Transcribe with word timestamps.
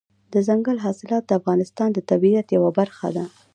دځنګل 0.33 0.77
حاصلات 0.85 1.23
د 1.25 1.31
افغانستان 1.39 1.89
د 1.93 1.99
طبیعت 2.09 2.47
یوه 2.57 2.69
برخه 2.79 3.07
ده. 3.15 3.25